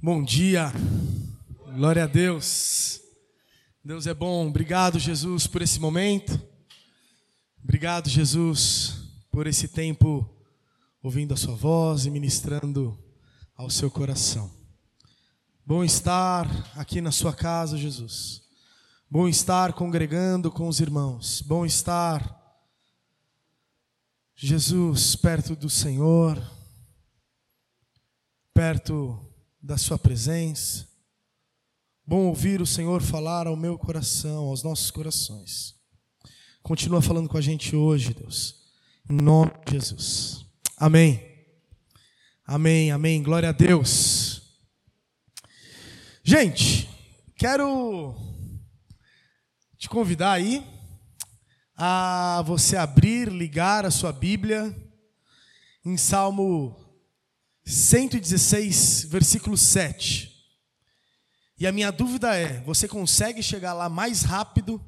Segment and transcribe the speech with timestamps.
[0.00, 0.72] Bom dia,
[1.74, 3.00] glória a Deus.
[3.82, 6.40] Deus é bom, obrigado, Jesus, por esse momento.
[7.64, 10.32] Obrigado, Jesus, por esse tempo
[11.02, 12.96] ouvindo a Sua voz e ministrando
[13.56, 14.48] ao seu coração.
[15.66, 16.46] Bom estar
[16.78, 18.40] aqui na Sua casa, Jesus.
[19.10, 21.42] Bom estar congregando com os irmãos.
[21.42, 22.40] Bom estar,
[24.36, 26.40] Jesus, perto do Senhor,
[28.54, 29.27] perto
[29.60, 30.86] da Sua presença.
[32.06, 35.74] Bom ouvir o Senhor falar ao meu coração, aos nossos corações.
[36.62, 38.54] Continua falando com a gente hoje, Deus,
[39.08, 40.46] em nome de Jesus.
[40.76, 41.22] Amém.
[42.44, 43.22] Amém, amém.
[43.22, 44.42] Glória a Deus.
[46.22, 46.88] Gente,
[47.36, 48.14] quero
[49.76, 50.64] te convidar aí
[51.74, 54.74] a você abrir, ligar a sua Bíblia
[55.84, 56.87] em Salmo
[57.68, 60.34] 116, versículo 7.
[61.58, 64.80] E a minha dúvida é: você consegue chegar lá mais rápido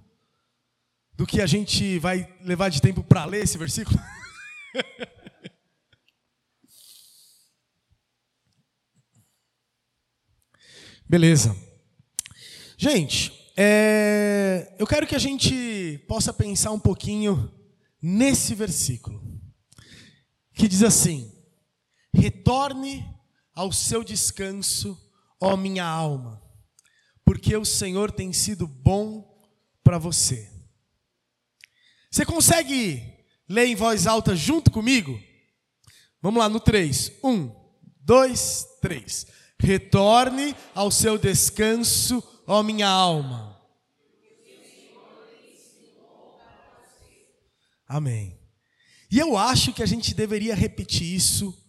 [1.12, 4.00] do que a gente vai levar de tempo para ler esse versículo?
[11.06, 11.54] Beleza.
[12.78, 17.52] Gente, é, eu quero que a gente possa pensar um pouquinho
[18.00, 19.22] nesse versículo,
[20.54, 21.39] que diz assim:
[22.20, 23.02] Retorne
[23.54, 24.94] ao seu descanso,
[25.40, 26.42] ó minha alma,
[27.24, 29.26] porque o Senhor tem sido bom
[29.82, 30.52] para você.
[32.10, 33.02] Você consegue
[33.48, 35.18] ler em voz alta junto comigo?
[36.20, 37.10] Vamos lá, no 3.
[37.24, 37.50] 1,
[38.02, 39.26] 2, 3.
[39.58, 43.58] Retorne ao seu descanso, ó minha alma.
[47.88, 48.38] Amém.
[49.10, 51.59] E eu acho que a gente deveria repetir isso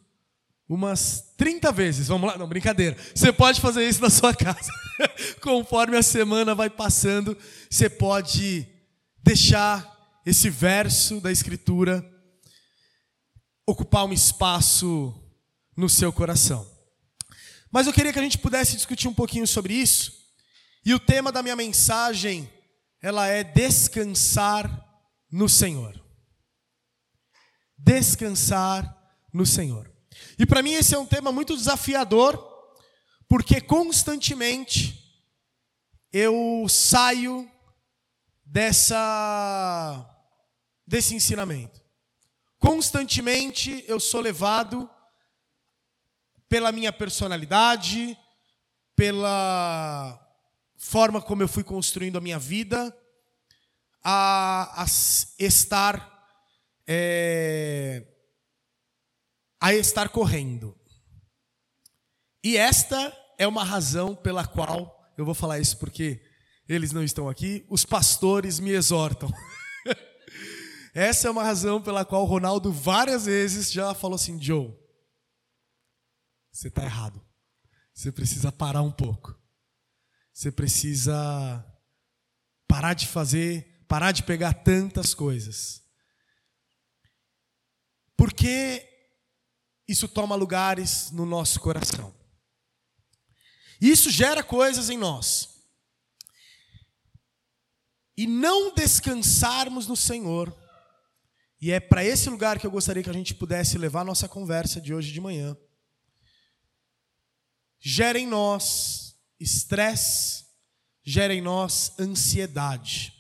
[0.76, 2.08] umas 30 vezes.
[2.08, 2.38] Vamos lá?
[2.38, 2.96] Não, brincadeira.
[3.14, 4.72] Você pode fazer isso na sua casa.
[5.42, 7.38] Conforme a semana vai passando,
[7.70, 8.66] você pode
[9.22, 9.86] deixar
[10.26, 12.06] esse verso da Escritura
[13.68, 15.14] ocupar um espaço
[15.76, 16.66] no seu coração.
[17.70, 20.14] Mas eu queria que a gente pudesse discutir um pouquinho sobre isso.
[20.86, 22.50] E o tema da minha mensagem,
[23.02, 24.70] ela é descansar
[25.30, 26.02] no Senhor.
[27.78, 28.98] Descansar
[29.34, 29.91] no Senhor.
[30.42, 32.36] E para mim esse é um tema muito desafiador,
[33.30, 35.00] porque constantemente
[36.12, 37.48] eu saio
[38.44, 40.04] dessa
[40.88, 41.80] desse ensinamento.
[42.58, 44.90] Constantemente eu sou levado
[46.50, 48.18] pela minha personalidade,
[48.96, 50.20] pela
[50.76, 52.98] forma como eu fui construindo a minha vida,
[54.04, 54.86] a, a
[55.38, 56.26] estar
[56.88, 58.11] é,
[59.62, 60.76] a estar correndo.
[62.44, 66.20] E esta é uma razão pela qual, eu vou falar isso porque
[66.68, 69.32] eles não estão aqui, os pastores me exortam.
[70.94, 74.74] Essa é uma razão pela qual o Ronaldo várias vezes já falou assim: Joe,
[76.52, 77.24] você está errado.
[77.94, 79.38] Você precisa parar um pouco.
[80.34, 81.66] Você precisa
[82.68, 85.82] parar de fazer, parar de pegar tantas coisas.
[88.18, 88.91] Porque
[89.92, 92.14] isso toma lugares no nosso coração.
[93.80, 95.50] Isso gera coisas em nós.
[98.16, 100.56] E não descansarmos no Senhor,
[101.60, 104.80] e é para esse lugar que eu gostaria que a gente pudesse levar nossa conversa
[104.80, 105.58] de hoje de manhã,
[107.80, 110.46] gera em nós estresse,
[111.04, 113.14] gera em nós ansiedade.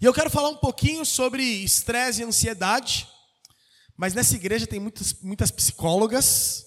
[0.00, 3.08] E eu quero falar um pouquinho sobre estresse e ansiedade,
[3.96, 6.66] mas nessa igreja tem muitas, muitas psicólogas.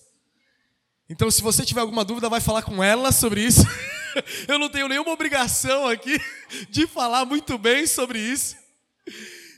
[1.10, 3.62] Então, se você tiver alguma dúvida, vai falar com elas sobre isso.
[4.48, 6.20] Eu não tenho nenhuma obrigação aqui
[6.70, 8.56] de falar muito bem sobre isso.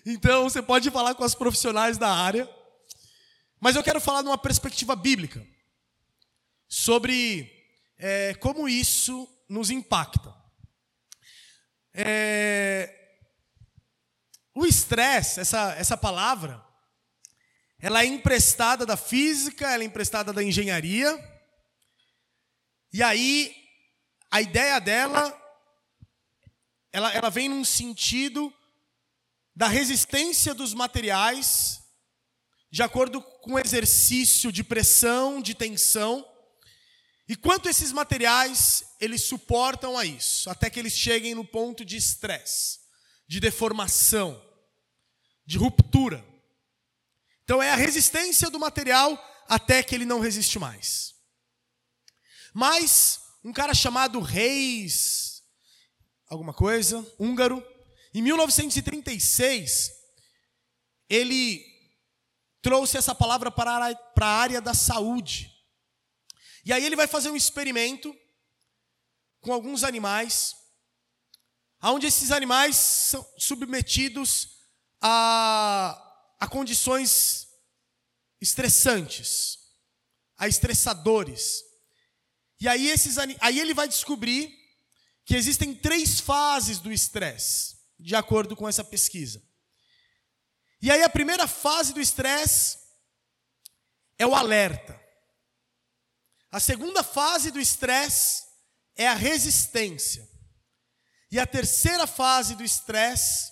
[0.06, 2.50] Então, você pode falar com as profissionais da área.
[3.60, 5.46] Mas eu quero falar numa perspectiva bíblica
[6.68, 7.52] sobre
[7.98, 10.34] é, como isso nos impacta.
[11.94, 12.96] É,
[14.56, 16.64] o estresse, essa, essa palavra,
[17.80, 21.18] ela é emprestada da física, ela é emprestada da engenharia.
[22.92, 23.56] E aí,
[24.30, 25.36] a ideia dela,
[26.92, 28.54] ela, ela vem num sentido
[29.56, 31.82] da resistência dos materiais,
[32.72, 36.26] de acordo com o exercício de pressão, de tensão,
[37.28, 41.96] e quanto esses materiais eles suportam a isso, até que eles cheguem no ponto de
[41.96, 42.80] estresse,
[43.28, 44.42] de deformação,
[45.46, 46.26] de ruptura.
[47.50, 49.18] Então é a resistência do material
[49.48, 51.16] até que ele não resiste mais.
[52.54, 55.42] Mas um cara chamado Reis,
[56.28, 57.66] alguma coisa, húngaro,
[58.14, 59.92] em 1936,
[61.10, 61.66] ele
[62.62, 65.52] trouxe essa palavra para a área da saúde.
[66.64, 68.16] E aí ele vai fazer um experimento
[69.42, 70.56] com alguns animais,
[71.82, 74.50] onde esses animais são submetidos
[75.02, 76.09] a,
[76.40, 77.48] a condições
[78.40, 79.58] estressantes,
[80.38, 81.62] a estressadores.
[82.60, 84.58] E aí, esses, aí ele vai descobrir
[85.26, 89.44] que existem três fases do estresse, de acordo com essa pesquisa.
[90.82, 92.78] E aí a primeira fase do estresse
[94.18, 95.00] é o alerta.
[96.52, 98.44] A segunda fase do estresse
[98.96, 100.28] é a resistência.
[101.32, 103.52] E a terceira fase do estresse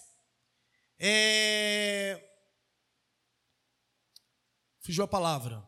[0.98, 2.27] é.
[4.88, 5.62] Fugiu a palavra.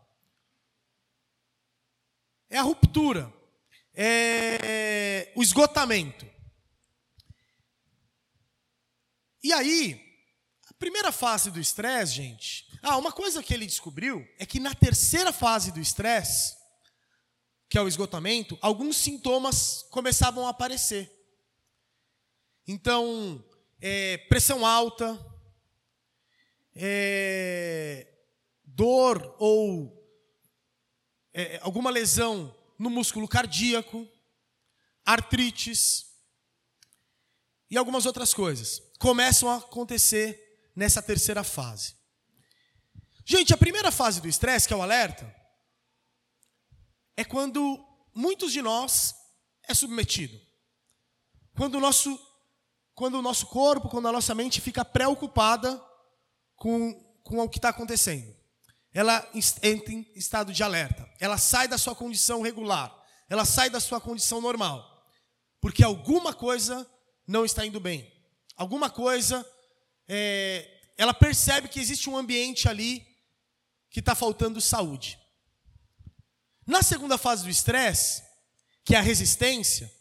[2.49, 3.29] É a ruptura.
[3.93, 6.25] É o esgotamento.
[9.43, 10.01] E aí,
[10.69, 12.79] a primeira fase do estresse, gente.
[12.81, 16.55] Ah, uma coisa que ele descobriu é que na terceira fase do estresse,
[17.67, 21.11] que é o esgotamento, alguns sintomas começavam a aparecer.
[22.65, 23.43] Então,
[23.81, 25.19] é, pressão alta,
[26.73, 28.09] é,
[28.79, 29.93] dor ou
[31.33, 34.07] é, alguma lesão no músculo cardíaco,
[35.05, 36.05] artrites
[37.69, 41.93] e algumas outras coisas começam a acontecer nessa terceira fase.
[43.25, 45.35] Gente, a primeira fase do estresse, que é o alerta,
[47.17, 47.85] é quando
[48.15, 49.13] muitos de nós
[49.67, 50.39] é submetido.
[51.53, 52.17] Quando o nosso
[52.95, 55.81] quando o nosso corpo, quando a nossa mente fica preocupada
[56.55, 56.93] com,
[57.23, 58.38] com o que está acontecendo.
[58.93, 59.27] Ela
[59.61, 61.07] entra em estado de alerta.
[61.19, 62.95] Ela sai da sua condição regular.
[63.29, 65.07] Ela sai da sua condição normal.
[65.61, 66.89] Porque alguma coisa
[67.27, 68.11] não está indo bem.
[68.55, 69.45] Alguma coisa.
[70.07, 73.05] É, ela percebe que existe um ambiente ali
[73.89, 75.19] que está faltando saúde.
[76.65, 78.23] Na segunda fase do estresse,
[78.83, 79.91] que é a resistência,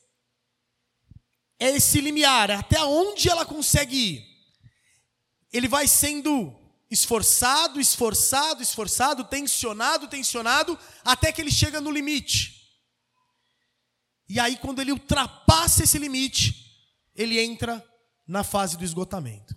[1.59, 4.29] é esse limiar, até onde ela consegue ir.
[5.53, 6.55] Ele vai sendo
[6.91, 12.59] esforçado, esforçado, esforçado, tensionado, tensionado, até que ele chega no limite.
[14.29, 16.55] E aí, quando ele ultrapassa esse limite,
[17.15, 17.85] ele entra
[18.27, 19.57] na fase do esgotamento.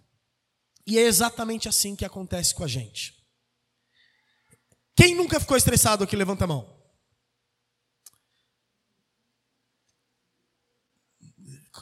[0.85, 3.13] E é exatamente assim que acontece com a gente.
[4.95, 6.81] Quem nunca ficou estressado aqui, levanta a mão.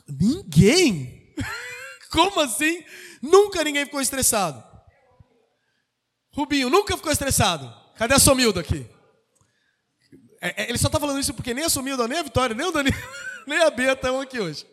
[0.07, 1.33] Ninguém?
[2.11, 2.83] Como assim?
[3.21, 4.68] Nunca ninguém ficou estressado.
[6.39, 7.73] Rubinho, nunca ficou estressado.
[7.95, 8.89] Cadê a Somilda aqui?
[10.41, 12.65] É, é, ele só está falando isso porque nem a Somilda, nem a Vitória, nem
[12.65, 12.97] o Danilo,
[13.45, 14.65] nem a Bia estão aqui hoje.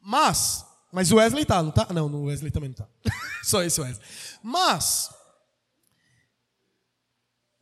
[0.00, 1.86] Mas, mas o Wesley tá, não tá?
[1.92, 2.88] Não, o Wesley também não tá.
[3.44, 4.06] Só esse Wesley.
[4.42, 5.10] Mas,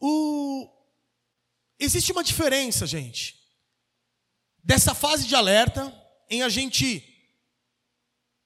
[0.01, 0.69] o...
[1.79, 3.45] existe uma diferença, gente
[4.65, 5.95] dessa fase de alerta,
[6.31, 7.05] em a gente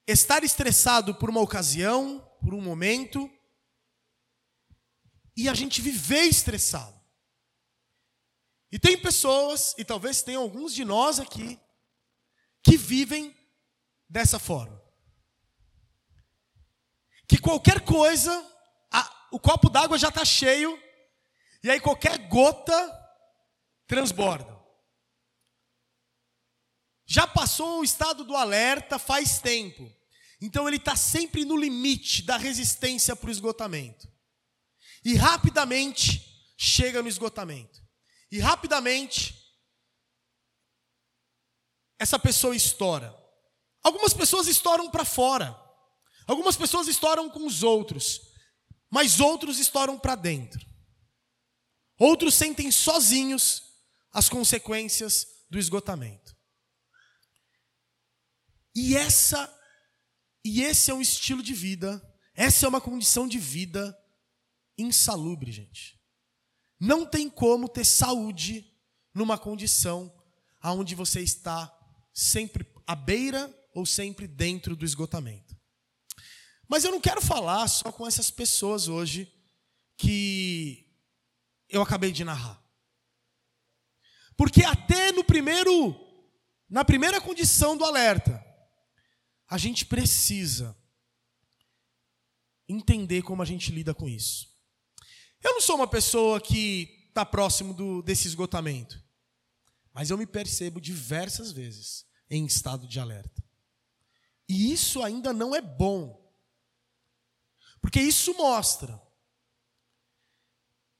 [0.06, 3.31] estar estressado por uma ocasião, por um momento,
[5.38, 7.00] e a gente viver estressado.
[8.73, 11.56] E tem pessoas, e talvez tenham alguns de nós aqui,
[12.60, 13.32] que vivem
[14.08, 14.82] dessa forma.
[17.29, 18.32] Que qualquer coisa,
[18.91, 20.77] a, o copo d'água já está cheio,
[21.62, 22.77] e aí qualquer gota
[23.86, 24.58] transborda.
[27.06, 29.89] Já passou o estado do alerta faz tempo.
[30.41, 34.18] Então ele está sempre no limite da resistência para o esgotamento.
[35.05, 37.81] E rapidamente chega no esgotamento.
[38.31, 39.34] E rapidamente
[41.98, 43.14] essa pessoa estoura.
[43.82, 45.58] Algumas pessoas estouram para fora.
[46.26, 48.20] Algumas pessoas estouram com os outros.
[48.90, 50.64] Mas outros estouram para dentro.
[51.98, 53.62] Outros sentem sozinhos
[54.12, 56.36] as consequências do esgotamento.
[58.74, 59.52] E essa
[60.44, 62.00] e esse é um estilo de vida,
[62.32, 63.96] essa é uma condição de vida
[64.79, 66.01] insalubre, gente.
[66.79, 68.65] Não tem como ter saúde
[69.13, 70.15] numa condição
[70.61, 71.75] aonde você está
[72.15, 75.56] sempre à beira ou sempre dentro do esgotamento.
[76.69, 79.32] Mas eu não quero falar só com essas pessoas hoje
[79.97, 80.87] que
[81.69, 82.63] eu acabei de narrar.
[84.37, 86.08] Porque até no primeiro
[86.69, 88.44] na primeira condição do alerta,
[89.49, 90.77] a gente precisa
[92.69, 94.57] entender como a gente lida com isso.
[95.42, 99.02] Eu não sou uma pessoa que está próximo do, desse esgotamento.
[99.92, 103.42] Mas eu me percebo diversas vezes em estado de alerta.
[104.48, 106.18] E isso ainda não é bom.
[107.80, 109.00] Porque isso mostra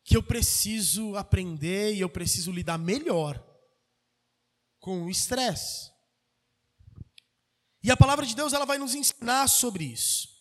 [0.05, 3.45] que eu preciso aprender e eu preciso lidar melhor
[4.81, 5.93] com o estresse.
[7.83, 10.38] E a palavra de Deus ela vai nos ensinar sobre isso.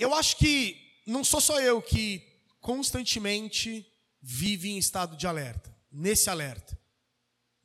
[0.00, 2.26] Eu acho que não sou só eu que
[2.58, 3.86] constantemente
[4.22, 6.80] vive em estado de alerta, nesse alerta,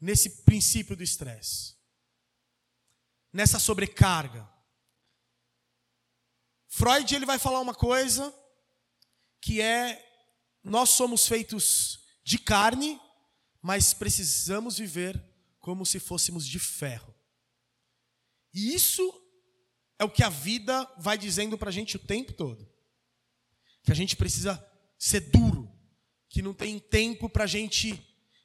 [0.01, 1.77] nesse princípio do estresse,
[3.31, 4.45] nessa sobrecarga.
[6.67, 8.35] Freud ele vai falar uma coisa
[9.39, 10.05] que é
[10.61, 12.99] nós somos feitos de carne,
[13.61, 15.23] mas precisamos viver
[15.57, 17.15] como se fôssemos de ferro.
[18.53, 19.24] E isso
[19.97, 22.67] é o que a vida vai dizendo para a gente o tempo todo.
[23.83, 24.63] Que a gente precisa
[24.97, 25.71] ser duro,
[26.29, 28.01] que não tem tempo para a gente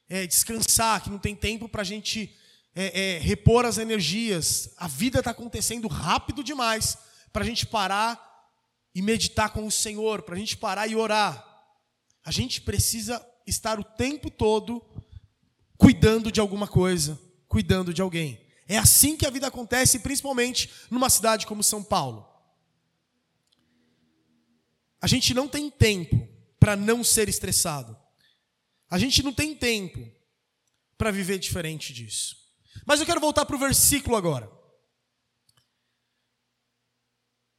[0.07, 2.35] é, descansar, que não tem tempo para a gente
[2.75, 4.73] é, é, repor as energias.
[4.77, 6.97] A vida está acontecendo rápido demais
[7.33, 8.29] para a gente parar
[8.93, 11.47] e meditar com o Senhor, para a gente parar e orar.
[12.23, 14.83] A gente precisa estar o tempo todo
[15.77, 18.39] cuidando de alguma coisa, cuidando de alguém.
[18.71, 22.25] É assim que a vida acontece, principalmente numa cidade como São Paulo.
[25.01, 26.25] A gente não tem tempo
[26.57, 27.97] para não ser estressado.
[28.89, 30.09] A gente não tem tempo
[30.97, 32.37] para viver diferente disso.
[32.85, 34.49] Mas eu quero voltar para o versículo agora.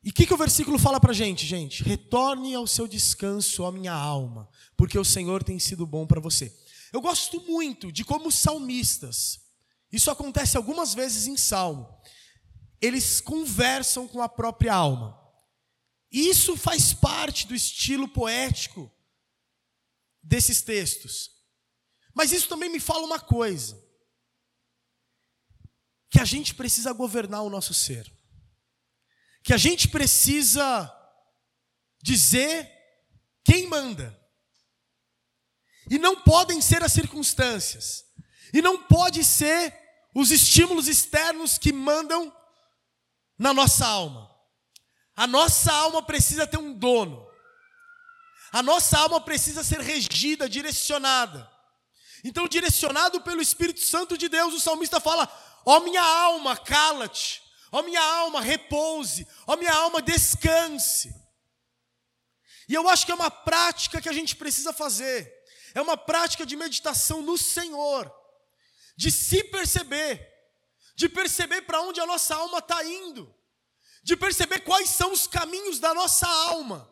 [0.02, 1.82] E o que, que o versículo fala para a gente, gente?
[1.82, 6.50] Retorne ao seu descanso, ó minha alma, porque o Senhor tem sido bom para você.
[6.90, 9.41] Eu gosto muito de como os salmistas,
[9.92, 11.86] isso acontece algumas vezes em Salmo.
[12.80, 15.20] Eles conversam com a própria alma.
[16.10, 18.90] Isso faz parte do estilo poético
[20.22, 21.30] desses textos.
[22.14, 23.82] Mas isso também me fala uma coisa:
[26.10, 28.10] que a gente precisa governar o nosso ser.
[29.44, 30.90] Que a gente precisa
[32.02, 32.70] dizer
[33.44, 34.18] quem manda.
[35.90, 38.04] E não podem ser as circunstâncias.
[38.52, 39.81] E não pode ser
[40.14, 42.34] os estímulos externos que mandam
[43.38, 44.30] na nossa alma.
[45.16, 47.26] A nossa alma precisa ter um dono.
[48.52, 51.50] A nossa alma precisa ser regida, direcionada.
[52.22, 55.28] Então, direcionado pelo Espírito Santo de Deus, o salmista fala:
[55.64, 57.42] Ó oh, minha alma, cala-te.
[57.70, 59.26] Ó oh, minha alma, repouse.
[59.46, 61.14] Ó oh, minha alma, descanse.
[62.68, 65.32] E eu acho que é uma prática que a gente precisa fazer.
[65.74, 68.12] É uma prática de meditação no Senhor
[69.02, 70.24] de se perceber,
[70.94, 73.34] de perceber para onde a nossa alma está indo,
[74.00, 76.88] de perceber quais são os caminhos da nossa alma,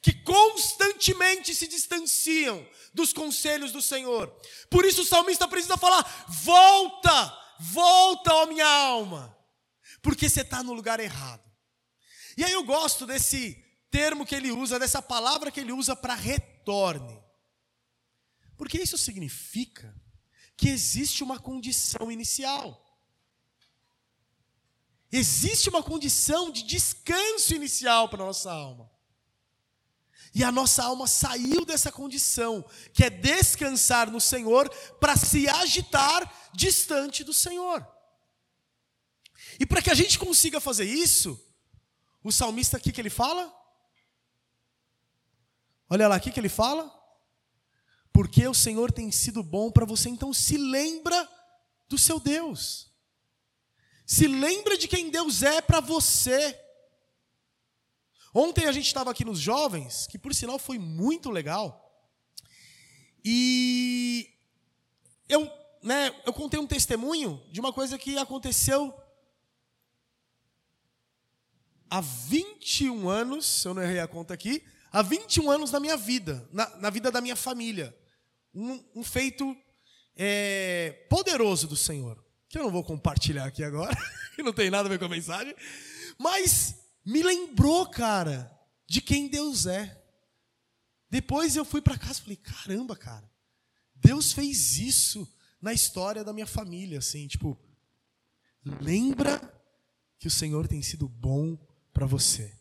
[0.00, 4.34] que constantemente se distanciam dos conselhos do Senhor.
[4.70, 9.36] Por isso o salmista precisa falar: volta, volta, ó minha alma,
[10.00, 11.44] porque você está no lugar errado.
[12.38, 16.14] E aí eu gosto desse termo que ele usa, dessa palavra que ele usa para
[16.14, 17.22] retorne.
[18.56, 19.94] Porque isso significa
[20.60, 22.78] que existe uma condição inicial.
[25.10, 28.90] Existe uma condição de descanso inicial para a nossa alma.
[30.34, 32.62] E a nossa alma saiu dessa condição,
[32.92, 34.68] que é descansar no Senhor,
[35.00, 37.80] para se agitar distante do Senhor.
[39.58, 41.42] E para que a gente consiga fazer isso,
[42.22, 43.50] o salmista aqui que ele fala?
[45.88, 46.99] Olha lá, aqui que ele fala?
[48.20, 51.26] Porque o Senhor tem sido bom para você, então se lembra
[51.88, 52.92] do seu Deus.
[54.04, 56.54] Se lembra de quem Deus é para você.
[58.34, 61.90] Ontem a gente estava aqui nos jovens, que por sinal foi muito legal.
[63.24, 64.28] E
[65.26, 65.50] eu,
[65.82, 68.94] né, eu contei um testemunho de uma coisa que aconteceu
[71.88, 74.62] há 21 anos, se eu não errei a conta aqui,
[74.92, 77.98] há 21 anos na minha vida, na, na vida da minha família.
[78.54, 79.56] Um, um feito
[80.16, 83.96] é, poderoso do Senhor, que eu não vou compartilhar aqui agora,
[84.34, 85.54] que não tem nada a ver com a mensagem,
[86.18, 88.50] mas me lembrou, cara,
[88.86, 89.98] de quem Deus é.
[91.08, 93.30] Depois eu fui para casa e falei: caramba, cara,
[93.94, 95.26] Deus fez isso
[95.60, 97.58] na história da minha família, assim, tipo,
[98.80, 99.40] lembra
[100.18, 101.56] que o Senhor tem sido bom
[101.92, 102.54] para você.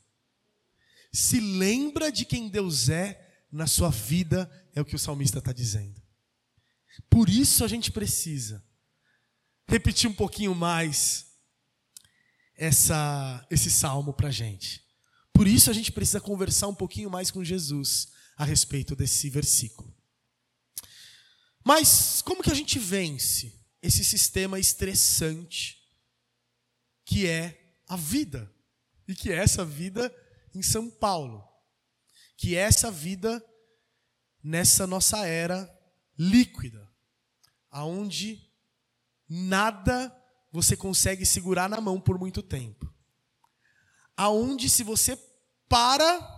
[1.11, 4.49] Se lembra de quem Deus é na sua vida,
[4.79, 6.01] é o que o salmista está dizendo.
[7.09, 8.63] Por isso a gente precisa
[9.67, 11.27] repetir um pouquinho mais
[12.55, 14.83] essa, esse salmo para a gente.
[15.31, 19.95] Por isso a gente precisa conversar um pouquinho mais com Jesus a respeito desse versículo.
[21.63, 25.77] Mas como que a gente vence esse sistema estressante
[27.05, 28.51] que é a vida?
[29.07, 30.13] E que é essa vida
[30.53, 31.47] em São Paulo?
[32.37, 33.43] Que é essa vida
[34.43, 35.69] nessa nossa era
[36.17, 36.87] líquida,
[37.69, 38.49] aonde
[39.27, 40.15] nada
[40.51, 42.91] você consegue segurar na mão por muito tempo.
[44.17, 45.17] Aonde se você
[45.67, 46.37] para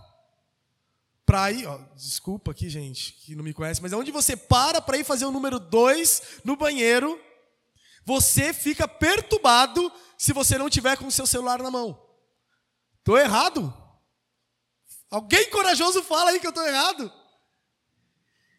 [1.24, 4.98] para ir, ó, desculpa aqui, gente, que não me conhece, mas aonde você para para
[4.98, 7.18] ir fazer o número dois no banheiro,
[8.04, 11.98] você fica perturbado se você não tiver com o seu celular na mão.
[13.04, 13.72] Tô errado?
[15.10, 17.12] Alguém corajoso fala aí que eu tô errado?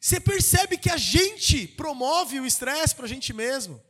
[0.04, 3.82] Você percebe que a gente promove o estresse para a gente mesmo.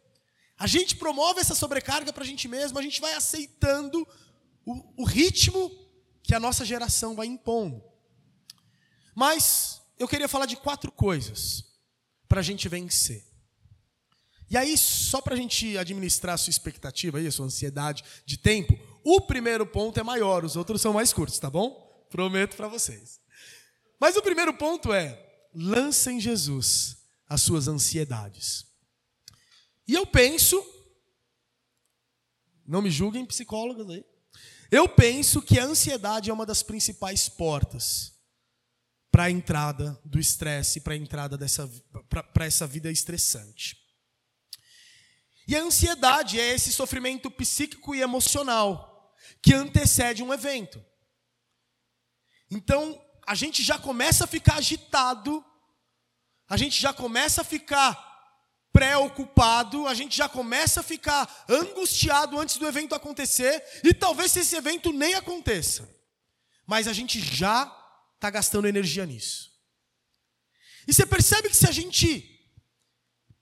[0.55, 2.77] A gente promove essa sobrecarga para a gente mesmo.
[2.77, 4.07] A gente vai aceitando
[4.63, 5.71] o, o ritmo
[6.21, 7.83] que a nossa geração vai impondo.
[9.15, 11.63] Mas eu queria falar de quatro coisas
[12.29, 13.25] para a gente vencer.
[14.51, 18.37] E aí, só para a gente administrar a sua expectativa aí, a sua ansiedade de
[18.37, 22.05] tempo, o primeiro ponto é maior, os outros são mais curtos, tá bom?
[22.11, 23.19] Prometo para vocês.
[23.99, 25.22] Mas o primeiro ponto é:
[25.53, 28.65] lança em Jesus as suas ansiedades.
[29.87, 30.63] E eu penso,
[32.65, 34.05] não me julguem psicólogos aí,
[34.71, 38.13] eu penso que a ansiedade é uma das principais portas
[39.11, 41.67] para a entrada do estresse, para a entrada dessa
[42.09, 43.77] para essa vida estressante.
[45.47, 50.83] E a ansiedade é esse sofrimento psíquico e emocional que antecede um evento.
[52.49, 55.43] Então, a gente já começa a ficar agitado,
[56.47, 58.11] a gente já começa a ficar
[58.71, 64.55] preocupado, a gente já começa a ficar angustiado antes do evento acontecer, e talvez esse
[64.55, 65.87] evento nem aconteça,
[66.65, 67.63] mas a gente já
[68.15, 69.51] está gastando energia nisso.
[70.87, 72.29] E você percebe que se a gente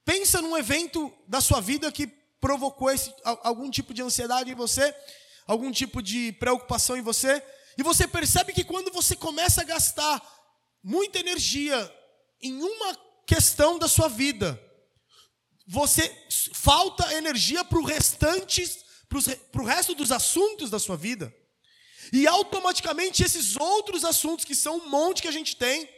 [0.04, 2.06] pensa num evento da sua vida que
[2.40, 4.94] provocou esse, algum tipo de ansiedade em você,
[5.46, 7.42] algum tipo de preocupação em você,
[7.76, 10.20] e você percebe que quando você começa a gastar
[10.82, 11.76] muita energia
[12.40, 14.60] em uma questão da sua vida,
[15.66, 16.08] você
[16.54, 18.62] falta energia para o restante,
[19.50, 21.34] para o resto dos assuntos da sua vida.
[22.12, 25.88] E automaticamente esses outros assuntos, que são um monte que a gente tem,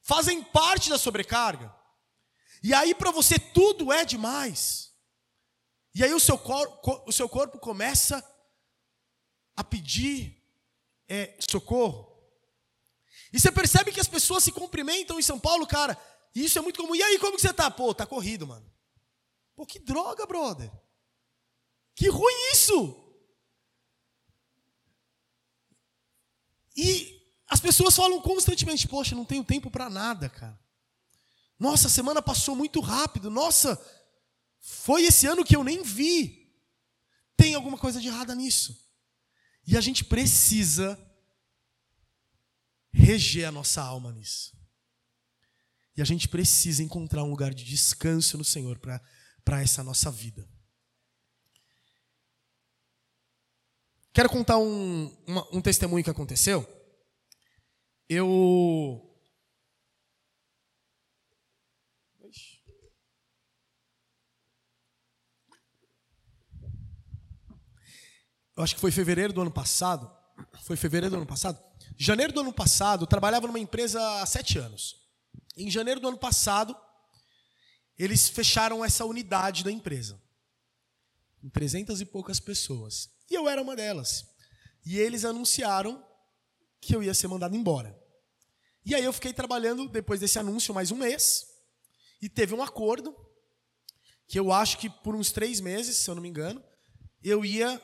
[0.00, 1.74] fazem parte da sobrecarga.
[2.62, 4.92] E aí para você tudo é demais.
[5.94, 8.24] E aí o seu, corpo, o seu corpo começa
[9.56, 10.37] a pedir
[11.08, 12.06] é, socorro.
[13.32, 15.96] E você percebe que as pessoas se cumprimentam em São Paulo, cara.
[16.34, 16.94] E isso é muito comum.
[16.94, 17.70] E aí, como que você tá?
[17.70, 18.70] Pô, tá corrido, mano.
[19.54, 20.70] Pô, que droga, brother.
[21.94, 23.04] Que ruim isso.
[26.76, 30.58] E as pessoas falam constantemente: Poxa, não tenho tempo para nada, cara.
[31.58, 33.30] Nossa, a semana passou muito rápido.
[33.30, 33.76] Nossa,
[34.60, 36.54] foi esse ano que eu nem vi.
[37.36, 38.87] Tem alguma coisa de errada nisso.
[39.70, 40.98] E a gente precisa
[42.90, 44.56] reger a nossa alma nisso.
[45.94, 50.48] E a gente precisa encontrar um lugar de descanso no Senhor para essa nossa vida.
[54.14, 56.66] Quero contar um, uma, um testemunho que aconteceu.
[58.08, 59.07] Eu.
[68.58, 70.10] Eu acho que foi fevereiro do ano passado.
[70.64, 71.62] Foi fevereiro do ano passado?
[71.96, 74.96] Janeiro do ano passado, eu trabalhava numa empresa há sete anos.
[75.56, 76.76] Em janeiro do ano passado,
[77.96, 80.20] eles fecharam essa unidade da empresa.
[81.40, 83.08] Com trezentas e poucas pessoas.
[83.30, 84.26] E eu era uma delas.
[84.84, 86.04] E eles anunciaram
[86.80, 87.96] que eu ia ser mandado embora.
[88.84, 91.46] E aí eu fiquei trabalhando, depois desse anúncio, mais um mês.
[92.20, 93.14] E teve um acordo,
[94.26, 96.60] que eu acho que por uns três meses, se eu não me engano,
[97.22, 97.80] eu ia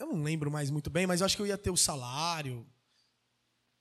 [0.00, 2.66] eu não lembro mais muito bem, mas eu acho que eu ia ter o salário,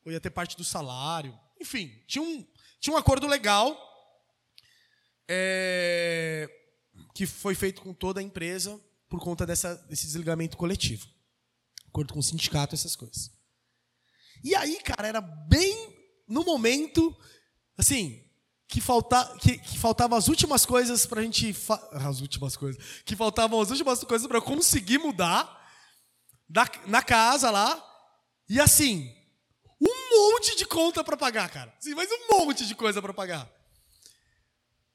[0.06, 1.38] eu ia ter parte do salário.
[1.60, 2.46] Enfim, tinha um,
[2.80, 3.78] tinha um acordo legal
[5.28, 6.50] é,
[7.16, 11.08] que foi feito com toda a empresa por conta dessa, desse desligamento coletivo.
[11.88, 13.32] Acordo com o sindicato, essas coisas.
[14.44, 17.18] E aí, cara, era bem no momento,
[17.78, 18.24] assim,
[18.68, 21.56] que, falta, que, que faltavam as últimas coisas para a gente.
[21.92, 23.02] As últimas coisas.
[23.06, 25.59] Que faltavam as últimas coisas para conseguir mudar
[26.88, 27.86] na casa lá,
[28.50, 29.16] e assim,
[29.80, 31.74] um monte de conta para pagar, cara.
[31.78, 33.50] Assim, mas um monte de coisa para pagar.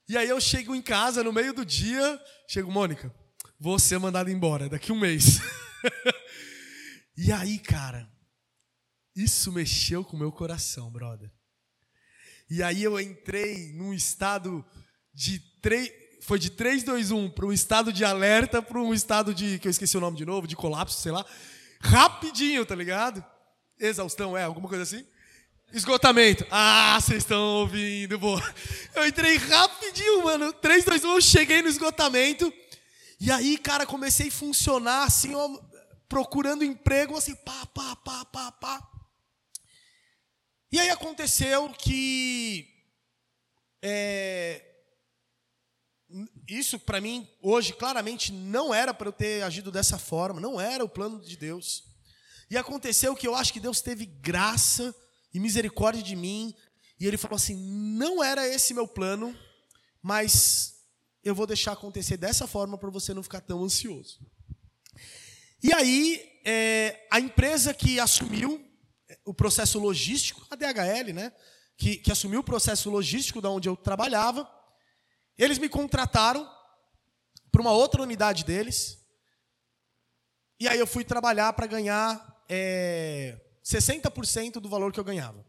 [0.09, 3.15] E aí eu chego em casa no meio do dia, chego, Mônica,
[3.59, 5.39] vou ser mandado embora daqui um mês.
[7.17, 8.07] e aí, cara,
[9.17, 11.31] isso mexeu com o meu coração, brother.
[12.51, 14.65] E aí eu entrei num estado
[15.15, 15.91] de três.
[16.25, 19.59] Foi de 3, 2, 1 para um estado de alerta para um estado de.
[19.59, 21.23] que eu esqueci o nome de novo, de colapso, sei lá.
[21.81, 23.23] Rapidinho, tá ligado?
[23.79, 25.07] Exaustão, é, alguma coisa assim.
[25.71, 26.47] Esgotamento.
[26.51, 28.43] Ah, vocês estão ouvindo, boa.
[28.97, 30.51] Eu entrei rapidinho, mano.
[30.51, 32.51] 3, 2, 1, eu cheguei no esgotamento.
[33.21, 35.59] E aí, cara, comecei a funcionar assim, ó,
[36.09, 38.91] procurando emprego, assim, pá, pá, pá, pá, pá.
[40.73, 42.67] E aí aconteceu que
[43.83, 44.74] é,
[46.49, 50.85] isso para mim hoje claramente não era para eu ter agido dessa forma, não era
[50.85, 51.85] o plano de Deus.
[52.51, 54.95] E aconteceu que eu acho que Deus teve graça
[55.33, 56.55] e misericórdia de mim,
[57.01, 57.57] e ele falou assim:
[57.97, 59.37] "Não era esse meu plano,
[60.03, 60.75] mas
[61.23, 64.21] eu vou deixar acontecer dessa forma para você não ficar tão ansioso".
[65.63, 68.63] E aí, é, a empresa que assumiu
[69.25, 71.33] o processo logístico, a DHL, né?
[71.77, 74.49] Que, que assumiu o processo logístico da onde eu trabalhava.
[75.37, 76.49] Eles me contrataram
[77.51, 78.99] para uma outra unidade deles.
[80.59, 85.45] E aí eu fui trabalhar para ganhar é, 60% do valor que eu ganhava.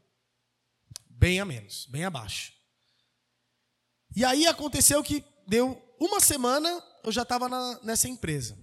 [1.09, 2.53] Bem a menos, bem abaixo.
[4.15, 7.47] E aí aconteceu que deu uma semana, eu já estava
[7.83, 8.57] nessa empresa.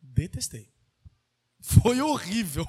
[0.00, 0.72] Detestei.
[1.60, 2.66] Foi horrível.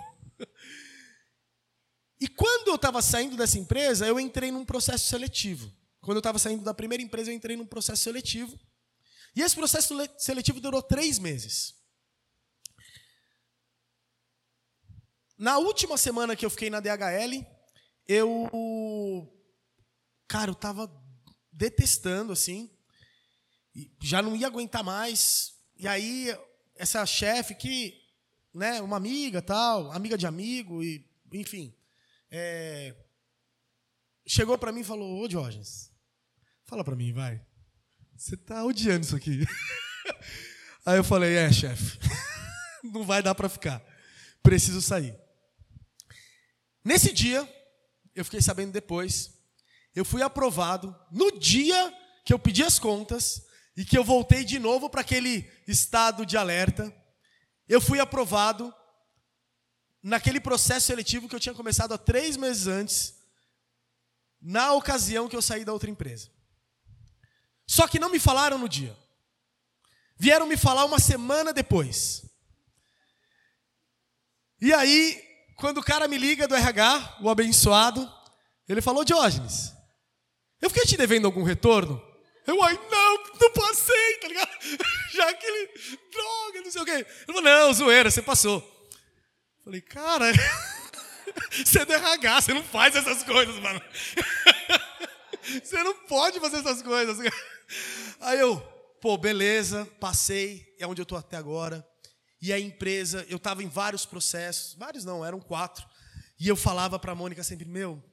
[2.19, 5.71] E quando eu estava saindo dessa empresa, eu entrei num processo seletivo.
[6.03, 8.59] Quando eu estava saindo da primeira empresa, eu entrei num processo seletivo.
[9.33, 11.75] E esse processo seletivo durou três meses.
[15.37, 17.45] Na última semana que eu fiquei na DHL,
[18.05, 19.33] eu.
[20.27, 20.91] Cara, eu estava
[21.49, 22.69] detestando, assim.
[24.01, 25.55] Já não ia aguentar mais.
[25.77, 26.37] E aí,
[26.75, 27.97] essa chefe que
[28.53, 31.73] né, uma amiga tal, amiga de amigo, e, enfim.
[32.29, 32.93] É,
[34.27, 35.92] chegou para mim e falou: Ô Diógenes,
[36.65, 37.41] fala para mim, vai.
[38.15, 39.45] Você tá odiando isso aqui.
[40.86, 41.97] Aí eu falei: É, chefe,
[42.84, 43.82] não vai dar para ficar.
[44.41, 45.15] Preciso sair.
[46.84, 47.47] Nesse dia,
[48.13, 49.34] eu fiquei sabendo depois,
[49.95, 51.93] eu fui aprovado no dia
[52.26, 53.45] que eu pedi as contas
[53.76, 56.93] e que eu voltei de novo para aquele estado de alerta
[57.67, 58.73] eu fui aprovado
[60.02, 63.15] naquele processo seletivo que eu tinha começado há três meses antes,
[64.41, 66.30] na ocasião que eu saí da outra empresa.
[67.73, 68.95] Só que não me falaram no dia.
[70.15, 72.23] Vieram me falar uma semana depois.
[74.62, 75.19] E aí,
[75.55, 78.07] quando o cara me liga do RH, o abençoado,
[78.69, 79.73] ele falou: Diógenes,
[80.62, 81.99] eu fiquei te devendo algum retorno?
[82.45, 84.51] Eu, ai, não, não passei, tá ligado?
[85.12, 85.71] Já que ele,
[86.12, 86.91] droga, não sei o quê.
[86.91, 88.62] Ele falou, não, zoeira, você passou.
[89.63, 90.31] Falei, cara,
[91.49, 93.81] você é do RH, você não faz essas coisas, mano.
[95.63, 97.17] Você não pode fazer essas coisas.
[98.21, 98.60] Aí eu,
[99.01, 101.86] pô, beleza, passei, é onde eu tô até agora.
[102.41, 105.86] E a empresa, eu estava em vários processos, vários não, eram quatro.
[106.39, 108.03] E eu falava para a Mônica sempre, meu,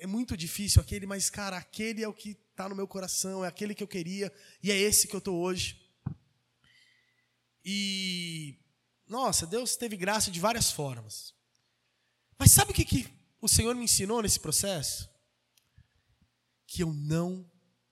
[0.00, 3.48] é muito difícil aquele, mas cara, aquele é o que está no meu coração, é
[3.48, 5.80] aquele que eu queria e é esse que eu estou hoje.
[7.64, 8.58] E,
[9.06, 11.34] nossa, Deus teve graça de várias formas.
[12.38, 13.06] Mas sabe o que, que
[13.40, 15.09] o Senhor me ensinou nesse processo?
[16.72, 17.44] Que eu não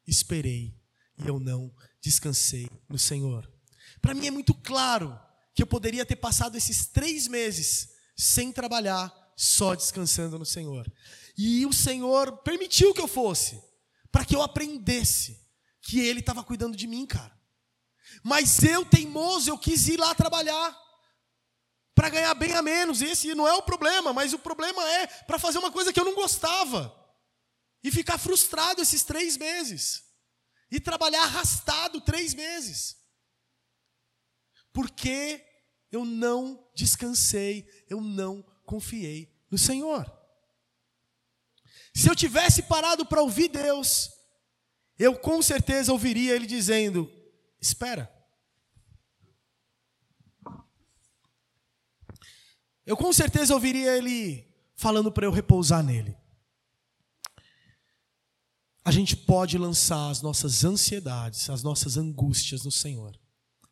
[0.07, 0.79] esperei
[1.19, 3.51] e eu não descansei no Senhor.
[4.01, 5.19] Para mim é muito claro
[5.53, 10.91] que eu poderia ter passado esses três meses sem trabalhar, só descansando no Senhor.
[11.37, 13.61] E o Senhor permitiu que eu fosse
[14.13, 15.45] para que eu aprendesse
[15.83, 17.37] que ele estava cuidando de mim, cara.
[18.23, 20.77] Mas eu, teimoso, eu quis ir lá trabalhar
[21.95, 23.03] para ganhar bem a menos.
[23.03, 26.05] Esse não é o problema, mas o problema é para fazer uma coisa que eu
[26.05, 26.95] não gostava
[27.83, 30.05] e ficar frustrado esses três meses
[30.71, 32.97] e trabalhar arrastado três meses,
[34.73, 35.45] porque
[35.91, 40.13] eu não descansei, eu não confiei no Senhor.
[41.95, 44.11] Se eu tivesse parado para ouvir Deus,
[44.99, 47.11] eu com certeza ouviria Ele dizendo:
[47.61, 48.13] Espera.
[52.85, 56.18] Eu com certeza ouviria Ele falando para eu repousar nele.
[58.89, 63.21] A gente pode lançar as nossas ansiedades, as nossas angústias no Senhor.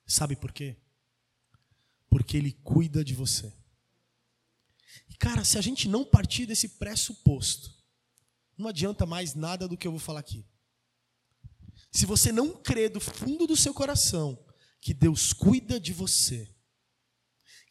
[0.06, 0.76] Sabe por quê?
[2.10, 3.50] Porque Ele cuida de você.
[5.08, 7.74] E cara, se a gente não partir desse pressuposto,
[8.58, 10.46] não adianta mais nada do que eu vou falar aqui.
[11.90, 14.38] Se você não crê do fundo do seu coração
[14.82, 16.46] que Deus cuida de você,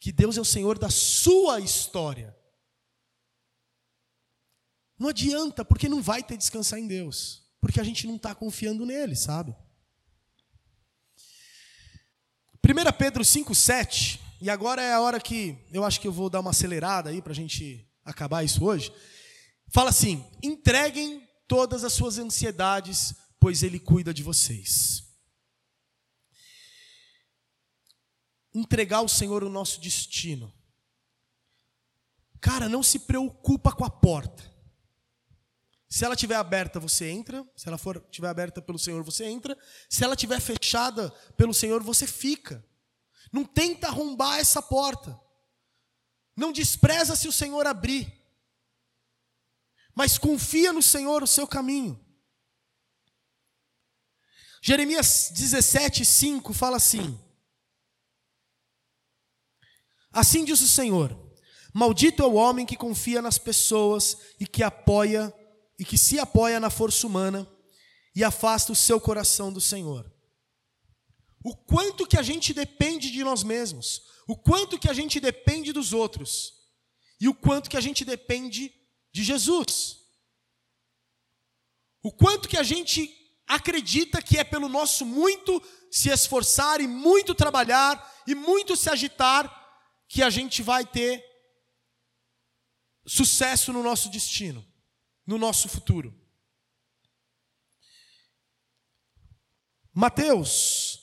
[0.00, 2.35] que Deus é o Senhor da sua história,
[4.98, 7.42] Não adianta, porque não vai ter descansar em Deus.
[7.60, 9.54] Porque a gente não está confiando nele, sabe?
[12.64, 16.40] 1 Pedro 5,7, e agora é a hora que eu acho que eu vou dar
[16.40, 18.92] uma acelerada aí para a gente acabar isso hoje.
[19.68, 25.04] Fala assim: entreguem todas as suas ansiedades, pois Ele cuida de vocês.
[28.52, 30.52] Entregar ao Senhor o nosso destino.
[32.40, 34.55] Cara, não se preocupa com a porta.
[35.88, 37.46] Se ela estiver aberta, você entra.
[37.56, 39.56] Se ela for estiver aberta pelo Senhor, você entra.
[39.88, 42.64] Se ela estiver fechada pelo Senhor, você fica.
[43.32, 45.18] Não tenta arrombar essa porta.
[46.36, 48.12] Não despreza se o Senhor abrir.
[49.94, 52.04] Mas confia no Senhor o seu caminho.
[54.60, 57.18] Jeremias 17, 5 fala assim:
[60.12, 61.16] Assim diz o Senhor:
[61.72, 65.32] Maldito é o homem que confia nas pessoas e que apoia
[65.78, 67.46] e que se apoia na força humana
[68.14, 70.10] e afasta o seu coração do Senhor.
[71.44, 75.72] O quanto que a gente depende de nós mesmos, o quanto que a gente depende
[75.72, 76.54] dos outros
[77.20, 78.72] e o quanto que a gente depende
[79.12, 79.98] de Jesus.
[82.02, 83.14] O quanto que a gente
[83.46, 89.44] acredita que é pelo nosso muito se esforçar e muito trabalhar e muito se agitar
[90.08, 91.24] que a gente vai ter
[93.06, 94.66] sucesso no nosso destino
[95.26, 96.14] no nosso futuro.
[99.92, 101.00] Mateus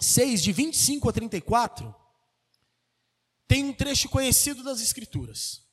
[0.00, 1.94] 6, de 25 a 34,
[3.46, 5.68] tem um trecho conhecido das Escrituras.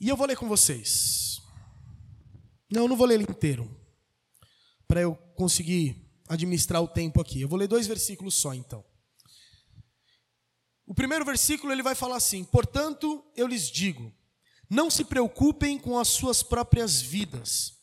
[0.00, 1.40] E eu vou ler com vocês.
[2.68, 3.70] Não, não vou ler ele inteiro,
[4.88, 7.40] para eu conseguir administrar o tempo aqui.
[7.40, 8.84] Eu vou ler dois versículos só, então.
[10.92, 14.12] O primeiro versículo ele vai falar assim: Portanto, eu lhes digo,
[14.68, 17.78] não se preocupem com as suas próprias vidas,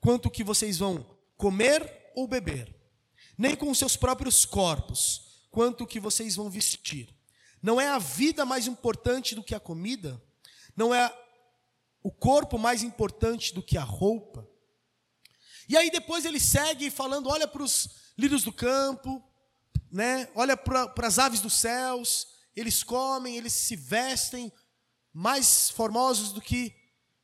[0.00, 1.04] quanto que vocês vão
[1.36, 2.72] comer ou beber,
[3.36, 7.12] nem com os seus próprios corpos, quanto que vocês vão vestir.
[7.60, 10.22] Não é a vida mais importante do que a comida?
[10.76, 11.12] Não é
[12.00, 14.48] o corpo mais importante do que a roupa?
[15.68, 19.20] E aí depois ele segue falando: olha para os lírios do campo,
[19.90, 20.28] né?
[20.36, 24.52] olha para as aves dos céus, eles comem, eles se vestem
[25.12, 26.74] mais formosos do que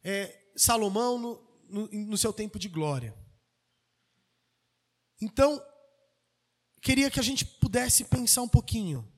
[0.03, 3.17] é, Salomão no, no, no seu tempo de glória.
[5.21, 5.62] Então,
[6.81, 9.11] queria que a gente pudesse pensar um pouquinho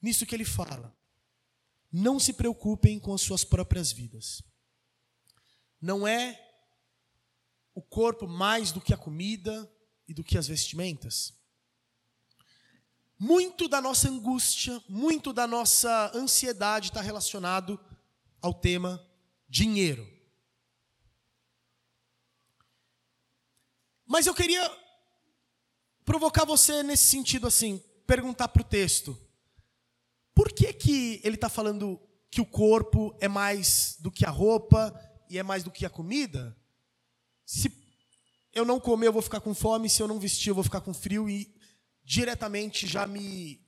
[0.00, 0.96] nisso que ele fala.
[1.90, 4.42] Não se preocupem com as suas próprias vidas.
[5.80, 6.40] Não é
[7.74, 9.70] o corpo mais do que a comida
[10.08, 11.41] e do que as vestimentas?
[13.24, 17.78] Muito da nossa angústia, muito da nossa ansiedade está relacionado
[18.40, 19.00] ao tema
[19.48, 20.04] dinheiro.
[24.04, 24.68] Mas eu queria
[26.04, 29.16] provocar você nesse sentido assim, perguntar para o texto:
[30.34, 34.92] por que que ele está falando que o corpo é mais do que a roupa
[35.30, 36.58] e é mais do que a comida?
[37.46, 37.72] Se
[38.52, 40.80] eu não comer, eu vou ficar com fome, se eu não vestir, eu vou ficar
[40.80, 41.61] com frio e
[42.12, 43.58] diretamente já me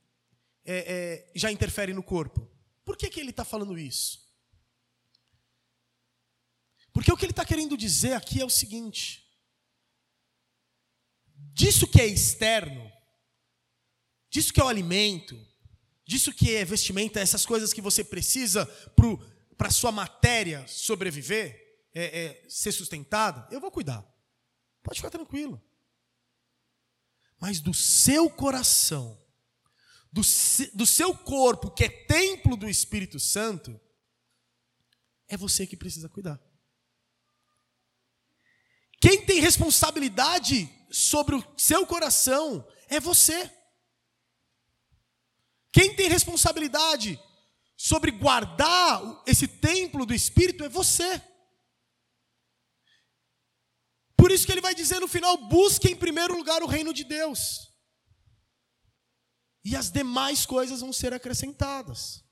[0.63, 2.47] é, é, já interfere no corpo.
[2.83, 4.23] Por que, que ele está falando isso?
[6.93, 9.27] Porque o que ele está querendo dizer aqui é o seguinte:
[11.35, 12.91] disso que é externo,
[14.29, 15.35] disso que é o alimento,
[16.05, 18.67] disso que é vestimenta, essas coisas que você precisa
[19.57, 24.05] para a sua matéria sobreviver, é, é, ser sustentada, eu vou cuidar.
[24.83, 25.59] Pode ficar tranquilo
[27.39, 29.21] mas do seu coração,
[30.11, 30.21] do,
[30.73, 33.79] do seu corpo, que é templo do Espírito Santo,
[35.27, 36.39] é você que precisa cuidar.
[39.01, 43.51] Quem tem responsabilidade sobre o seu coração é você.
[45.71, 47.19] Quem tem responsabilidade
[47.75, 51.21] sobre guardar esse templo do Espírito é você.
[54.25, 57.03] Por isso que ele vai dizer no final: busque em primeiro lugar o reino de
[57.03, 57.71] Deus.
[59.63, 62.23] E as demais coisas vão ser acrescentadas.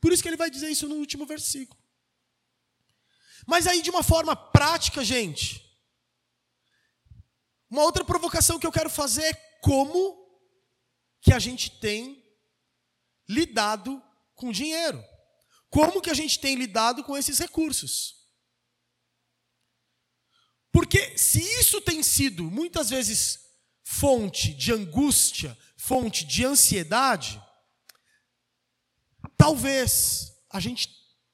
[0.00, 1.80] Por isso que ele vai dizer isso no último versículo.
[3.46, 5.64] Mas aí, de uma forma prática, gente,
[7.70, 10.28] uma outra provocação que eu quero fazer é como
[11.20, 12.28] que a gente tem
[13.28, 14.02] lidado
[14.34, 15.00] com dinheiro.
[15.70, 18.15] Como que a gente tem lidado com esses recursos?
[20.86, 23.40] Porque se isso tem sido muitas vezes
[23.82, 27.42] fonte de angústia, fonte de ansiedade,
[29.36, 30.88] talvez a gente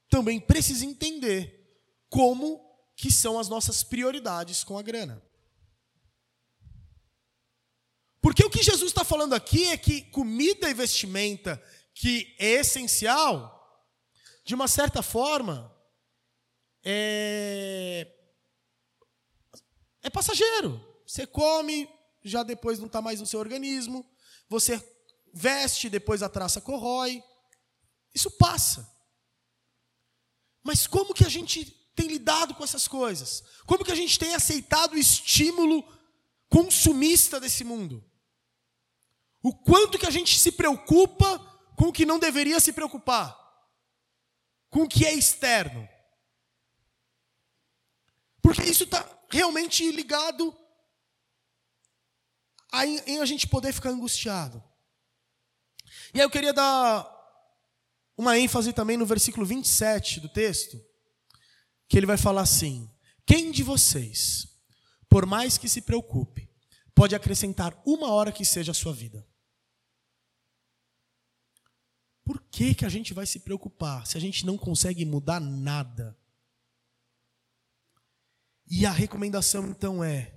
[0.09, 1.71] também precise entender
[2.09, 5.21] como que são as nossas prioridades com a grana.
[8.19, 11.63] Porque o que Jesus está falando aqui é que comida e vestimenta,
[11.93, 13.87] que é essencial,
[14.43, 15.71] de uma certa forma,
[16.83, 18.11] é,
[20.03, 20.79] é passageiro.
[21.07, 21.89] Você come,
[22.21, 24.05] já depois não está mais no seu organismo.
[24.49, 24.81] Você
[25.33, 27.23] veste, depois a traça corrói.
[28.13, 28.87] Isso passa.
[30.63, 33.43] Mas como que a gente tem lidado com essas coisas?
[33.65, 35.83] Como que a gente tem aceitado o estímulo
[36.49, 38.03] consumista desse mundo?
[39.41, 41.39] O quanto que a gente se preocupa
[41.75, 43.37] com o que não deveria se preocupar?
[44.69, 45.87] Com o que é externo?
[48.41, 49.03] Porque isso está
[49.33, 50.55] realmente ligado
[53.07, 54.63] em a gente poder ficar angustiado.
[56.13, 57.09] E aí eu queria dar
[58.15, 60.79] uma ênfase também no versículo 27 do texto,
[61.87, 62.87] que ele vai falar assim:
[63.25, 64.47] Quem de vocês,
[65.09, 66.47] por mais que se preocupe,
[66.93, 69.27] pode acrescentar uma hora que seja a sua vida?
[72.23, 76.17] Por que, que a gente vai se preocupar se a gente não consegue mudar nada?
[78.75, 80.33] E a recomendação então é: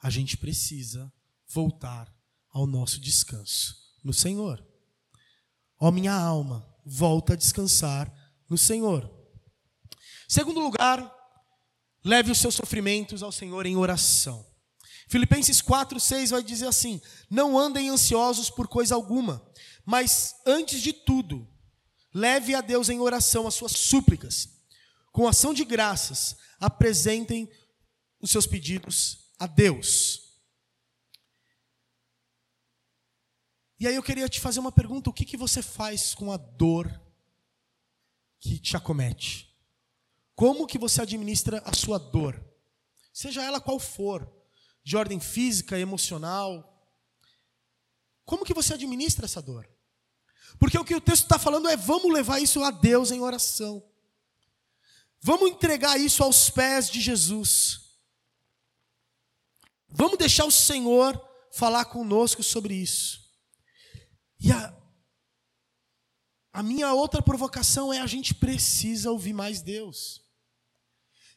[0.00, 1.12] a gente precisa
[1.46, 2.10] voltar
[2.48, 4.66] ao nosso descanso no Senhor.
[5.78, 8.10] Ó minha alma, volta a descansar
[8.48, 9.12] no Senhor.
[10.26, 11.14] Segundo lugar,
[12.02, 14.46] leve os seus sofrimentos ao Senhor em oração.
[15.06, 19.46] Filipenses 4, 6 vai dizer assim: Não andem ansiosos por coisa alguma,
[19.84, 21.46] mas antes de tudo,
[22.14, 24.48] leve a Deus em oração as suas súplicas.
[25.12, 27.46] Com ação de graças, apresentem
[28.24, 30.22] os seus pedidos a Deus.
[33.78, 36.36] E aí eu queria te fazer uma pergunta: o que, que você faz com a
[36.38, 36.90] dor
[38.40, 39.54] que te acomete?
[40.34, 42.42] Como que você administra a sua dor?
[43.12, 44.26] Seja ela qual for,
[44.82, 46.70] de ordem física, emocional.
[48.24, 49.68] Como que você administra essa dor?
[50.58, 53.84] Porque o que o texto está falando é: vamos levar isso a Deus em oração.
[55.20, 57.83] Vamos entregar isso aos pés de Jesus.
[59.96, 61.20] Vamos deixar o Senhor
[61.52, 63.20] falar conosco sobre isso.
[64.40, 64.76] E a,
[66.52, 70.20] a minha outra provocação é: a gente precisa ouvir mais Deus.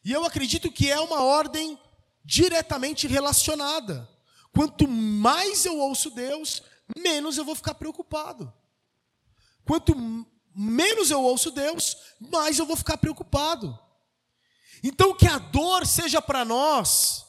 [0.04, 1.78] E eu acredito que é uma ordem
[2.24, 4.08] diretamente relacionada.
[4.52, 6.62] Quanto mais eu ouço Deus,
[6.96, 8.52] menos eu vou ficar preocupado.
[9.64, 9.94] Quanto
[10.52, 13.78] menos eu ouço Deus, mais eu vou ficar preocupado.
[14.82, 17.27] Então, que a dor seja para nós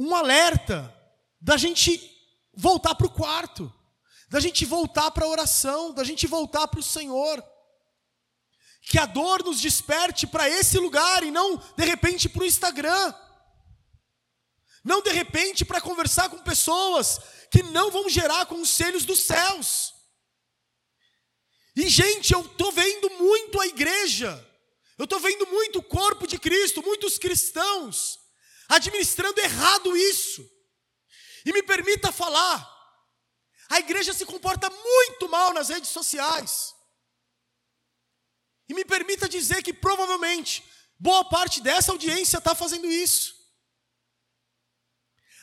[0.00, 0.92] um alerta
[1.40, 2.00] da gente
[2.54, 3.72] voltar para o quarto
[4.30, 7.44] da gente voltar para a oração, da gente voltar para o Senhor.
[8.82, 13.12] Que a dor nos desperte para esse lugar e não de repente para o Instagram.
[14.84, 17.18] Não de repente para conversar com pessoas
[17.50, 19.92] que não vão gerar conselhos dos céus.
[21.74, 24.48] E gente, eu estou vendo muito a igreja,
[24.96, 28.19] eu estou vendo muito o corpo de Cristo, muitos cristãos,
[28.70, 30.48] administrando errado isso.
[31.44, 32.58] E me permita falar,
[33.68, 36.74] a igreja se comporta muito mal nas redes sociais.
[38.68, 40.62] E me permita dizer que provavelmente
[40.98, 43.34] boa parte dessa audiência está fazendo isso.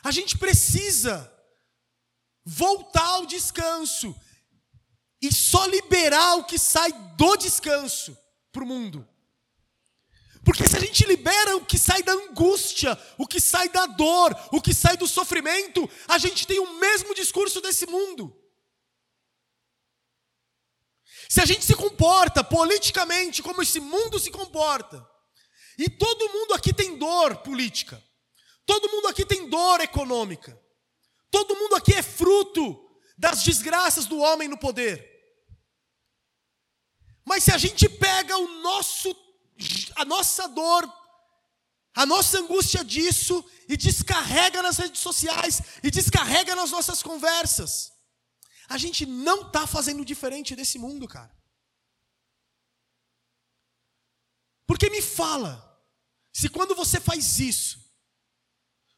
[0.03, 1.33] A gente precisa
[2.45, 4.15] voltar ao descanso
[5.21, 8.17] e só liberar o que sai do descanso
[8.53, 9.05] para o mundo.
[10.47, 14.33] Porque se a gente libera o que sai da angústia, o que sai da dor,
[14.53, 18.33] o que sai do sofrimento, a gente tem o mesmo discurso desse mundo.
[21.27, 25.05] Se a gente se comporta politicamente como esse mundo se comporta,
[25.77, 28.01] e todo mundo aqui tem dor política,
[28.65, 30.57] todo mundo aqui tem dor econômica,
[31.29, 35.13] todo mundo aqui é fruto das desgraças do homem no poder.
[37.25, 39.26] Mas se a gente pega o nosso
[39.95, 40.91] a nossa dor,
[41.95, 47.91] a nossa angústia disso e descarrega nas redes sociais e descarrega nas nossas conversas.
[48.69, 51.35] A gente não está fazendo diferente desse mundo, cara.
[54.67, 55.81] Porque me fala,
[56.33, 57.79] se quando você faz isso,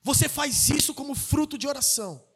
[0.02, 2.28] você faz isso como fruto de oração.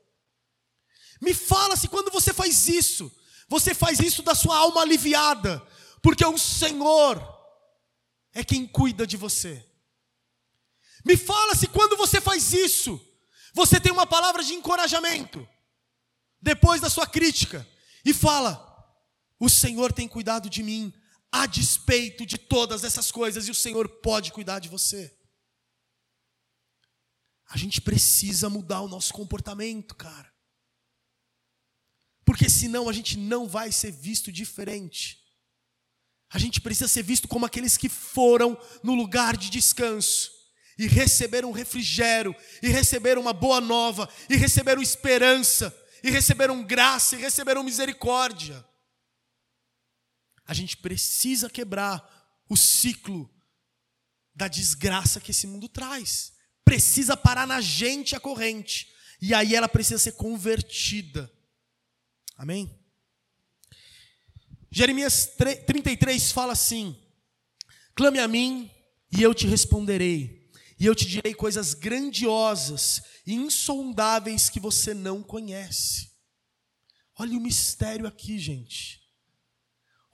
[1.20, 3.12] Me fala se quando você faz isso,
[3.50, 5.66] você faz isso da sua alma aliviada,
[6.02, 7.43] porque o Senhor
[8.34, 9.66] é quem cuida de você.
[11.06, 13.00] Me fala se quando você faz isso,
[13.54, 15.48] você tem uma palavra de encorajamento,
[16.42, 17.68] depois da sua crítica,
[18.04, 18.58] e fala:
[19.40, 20.94] O Senhor tem cuidado de mim,
[21.32, 25.16] a despeito de todas essas coisas, e o Senhor pode cuidar de você.
[27.50, 30.34] A gente precisa mudar o nosso comportamento, cara.
[32.26, 35.23] Porque senão a gente não vai ser visto diferente.
[36.34, 40.32] A gente precisa ser visto como aqueles que foram no lugar de descanso
[40.78, 45.72] e receberam refrigério, e receberam uma boa nova, e receberam esperança,
[46.04, 48.66] e receberam graça, e receberam misericórdia.
[50.46, 52.04] A gente precisa quebrar
[52.50, 53.30] o ciclo
[54.36, 56.34] da desgraça que esse mundo traz.
[56.66, 58.92] Precisa parar na gente a corrente.
[59.22, 61.32] E aí ela precisa ser convertida.
[62.36, 62.83] Amém?
[64.76, 65.30] Jeremias
[65.68, 67.00] 33 fala assim:
[67.94, 68.72] Clame a mim
[69.12, 70.50] e eu te responderei,
[70.80, 76.12] e eu te direi coisas grandiosas e insondáveis que você não conhece.
[77.20, 79.08] Olha o mistério aqui, gente.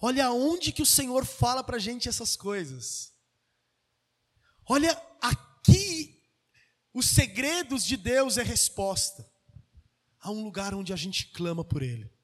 [0.02, 3.14] Olha aonde que o Senhor fala para a gente essas coisas.
[4.66, 4.92] Olha
[5.22, 6.22] aqui,
[6.94, 9.26] os segredos de Deus é resposta.
[10.20, 12.19] Há um lugar onde a gente clama por Ele.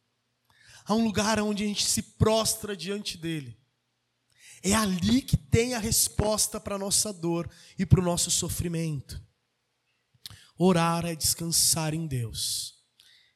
[0.86, 3.58] Há um lugar onde a gente se prostra diante dEle.
[4.62, 9.22] É ali que tem a resposta para a nossa dor e para o nosso sofrimento.
[10.58, 12.76] Orar é descansar em Deus.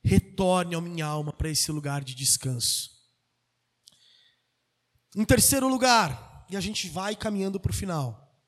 [0.03, 2.91] Retorne a minha alma para esse lugar de descanso.
[5.15, 8.39] Em terceiro lugar, e a gente vai caminhando para o final.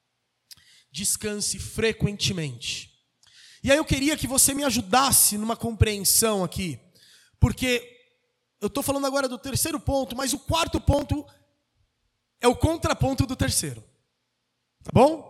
[0.91, 2.89] Descanse frequentemente.
[3.63, 6.79] E aí eu queria que você me ajudasse numa compreensão aqui,
[7.39, 8.00] porque
[8.61, 11.25] eu estou falando agora do terceiro ponto, mas o quarto ponto
[12.39, 13.83] é o contraponto do terceiro.
[14.83, 15.29] Tá bom?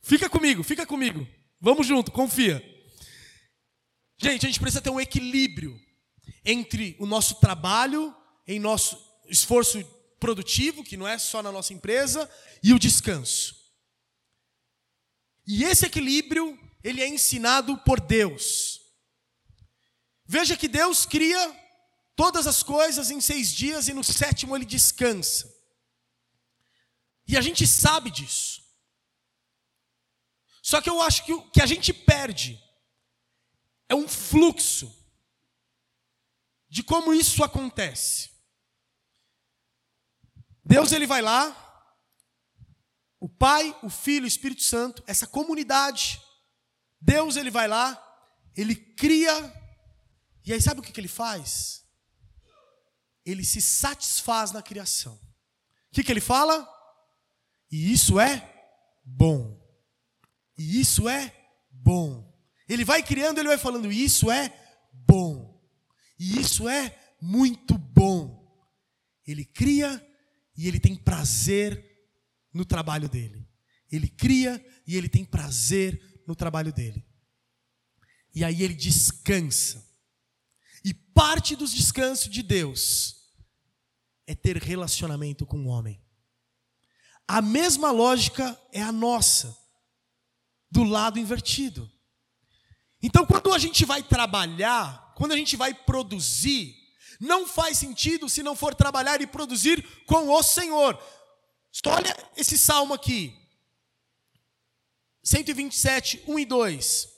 [0.00, 1.26] Fica comigo, fica comigo.
[1.60, 2.64] Vamos junto, confia.
[4.18, 5.78] Gente, a gente precisa ter um equilíbrio
[6.44, 8.14] entre o nosso trabalho,
[8.46, 9.82] em nosso esforço
[10.18, 12.30] produtivo, que não é só na nossa empresa,
[12.62, 13.54] e o descanso.
[15.46, 18.80] E esse equilíbrio ele é ensinado por Deus.
[20.26, 21.69] Veja que Deus cria
[22.20, 25.50] todas as coisas em seis dias e no sétimo ele descansa.
[27.26, 28.62] E a gente sabe disso.
[30.62, 32.62] Só que eu acho que o que a gente perde
[33.88, 34.94] é um fluxo
[36.68, 38.30] de como isso acontece.
[40.62, 41.42] Deus ele vai lá,
[43.18, 46.20] o Pai, o Filho, o Espírito Santo, essa comunidade
[47.00, 47.98] Deus ele vai lá,
[48.54, 49.32] ele cria,
[50.44, 51.80] e aí sabe o que, que ele faz?
[53.24, 55.14] Ele se satisfaz na criação.
[55.14, 56.68] O que, que ele fala?
[57.70, 58.50] E isso é
[59.04, 59.60] bom.
[60.56, 61.34] E isso é
[61.70, 62.30] bom.
[62.68, 64.54] Ele vai criando, ele vai falando, isso é
[64.92, 65.60] bom.
[66.18, 68.40] E isso é muito bom.
[69.26, 70.04] Ele cria
[70.56, 71.84] e ele tem prazer
[72.52, 73.48] no trabalho dele.
[73.90, 77.04] Ele cria e ele tem prazer no trabalho dele.
[78.34, 79.84] E aí ele descansa.
[80.84, 83.16] E parte dos descansos de Deus
[84.26, 86.00] é ter relacionamento com o homem.
[87.26, 89.56] A mesma lógica é a nossa,
[90.70, 91.90] do lado invertido.
[93.02, 96.74] Então, quando a gente vai trabalhar, quando a gente vai produzir,
[97.20, 101.00] não faz sentido se não for trabalhar e produzir com o Senhor.
[101.86, 103.36] Olha esse salmo aqui.
[105.22, 107.08] 127, 1 e 2.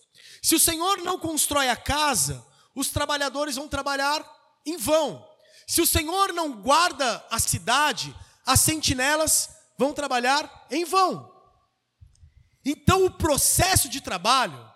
[0.42, 2.44] Se o Senhor não constrói a casa,
[2.74, 4.24] os trabalhadores vão trabalhar
[4.64, 5.28] em vão.
[5.66, 8.14] Se o Senhor não guarda a cidade,
[8.44, 11.30] as sentinelas vão trabalhar em vão.
[12.64, 14.72] Então o processo de trabalho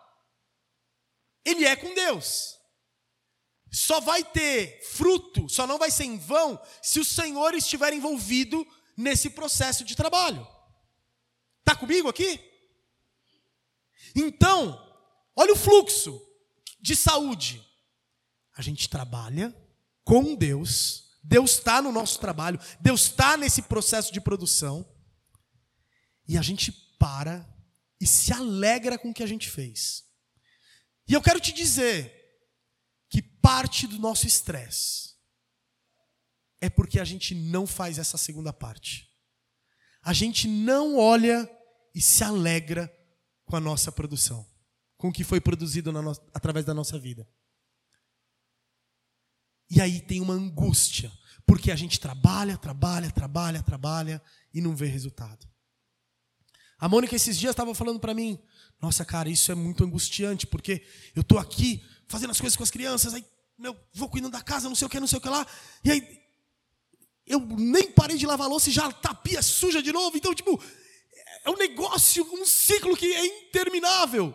[1.44, 2.56] ele é com Deus.
[3.72, 8.66] Só vai ter fruto, só não vai ser em vão se o Senhor estiver envolvido
[8.96, 10.46] nesse processo de trabalho.
[11.64, 12.40] Tá comigo aqui?
[14.14, 14.80] Então,
[15.36, 16.20] olha o fluxo
[16.80, 17.65] de saúde.
[18.56, 19.54] A gente trabalha
[20.02, 24.88] com Deus, Deus está no nosso trabalho, Deus está nesse processo de produção,
[26.26, 27.46] e a gente para
[28.00, 30.04] e se alegra com o que a gente fez.
[31.08, 32.12] E eu quero te dizer
[33.08, 35.14] que parte do nosso estresse
[36.60, 39.08] é porque a gente não faz essa segunda parte.
[40.02, 41.48] A gente não olha
[41.94, 42.92] e se alegra
[43.44, 44.46] com a nossa produção,
[44.96, 46.12] com o que foi produzido no...
[46.34, 47.28] através da nossa vida.
[49.70, 51.10] E aí tem uma angústia,
[51.44, 55.46] porque a gente trabalha, trabalha, trabalha, trabalha e não vê resultado.
[56.78, 58.38] A Mônica esses dias estava falando para mim,
[58.80, 62.70] nossa cara, isso é muito angustiante, porque eu estou aqui fazendo as coisas com as
[62.70, 63.24] crianças, aí
[63.58, 65.46] meu, vou cuidando da casa, não sei o que, não sei o que lá,
[65.82, 66.26] e aí
[67.26, 70.16] eu nem parei de lavar louça e já a pia suja de novo.
[70.16, 70.62] Então, tipo,
[71.44, 74.34] é um negócio, um ciclo que é interminável.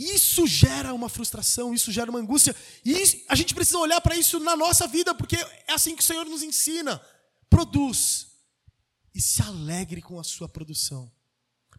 [0.00, 2.56] Isso gera uma frustração, isso gera uma angústia.
[2.82, 2.94] E
[3.28, 6.24] a gente precisa olhar para isso na nossa vida, porque é assim que o Senhor
[6.24, 6.98] nos ensina.
[7.50, 8.28] Produz
[9.14, 11.12] e se alegre com a sua produção.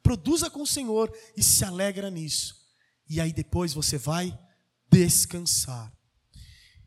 [0.04, 2.56] Produza com o Senhor e se alegra nisso.
[3.10, 4.38] E aí depois você vai
[4.88, 5.92] descansar.